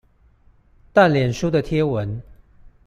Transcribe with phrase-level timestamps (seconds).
[0.93, 2.19] 但臉書的貼文